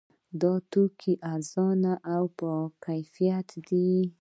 [0.41, 3.89] دا توکي ارزانه او باکیفیته دي.